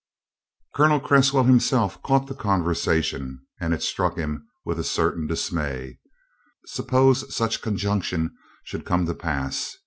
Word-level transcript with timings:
Colonel 0.73 0.99
Cresswell 0.99 1.43
himself 1.43 2.01
caught 2.01 2.25
the 2.25 2.33
conversation 2.33 3.39
and 3.59 3.71
it 3.71 3.83
struck 3.83 4.17
him 4.17 4.47
with 4.65 4.79
a 4.79 4.83
certain 4.83 5.27
dismay. 5.27 5.99
Suppose 6.65 7.31
such 7.35 7.57
a 7.57 7.61
conjunction 7.61 8.35
should 8.63 8.83
come 8.83 9.05
to 9.05 9.13
pass? 9.13 9.77